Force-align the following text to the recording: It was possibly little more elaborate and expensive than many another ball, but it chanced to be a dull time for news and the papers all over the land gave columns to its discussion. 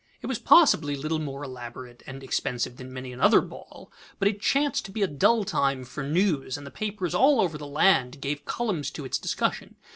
It 0.23 0.25
was 0.25 0.39
possibly 0.39 0.95
little 0.95 1.19
more 1.19 1.43
elaborate 1.43 2.01
and 2.07 2.23
expensive 2.23 2.77
than 2.77 2.91
many 2.91 3.13
another 3.13 3.39
ball, 3.39 3.91
but 4.17 4.27
it 4.27 4.41
chanced 4.41 4.83
to 4.85 4.91
be 4.91 5.03
a 5.03 5.07
dull 5.07 5.43
time 5.43 5.83
for 5.85 6.01
news 6.03 6.57
and 6.57 6.65
the 6.65 6.71
papers 6.71 7.13
all 7.13 7.39
over 7.39 7.55
the 7.55 7.67
land 7.67 8.19
gave 8.19 8.43
columns 8.43 8.89
to 8.89 9.05
its 9.05 9.19
discussion. 9.19 9.75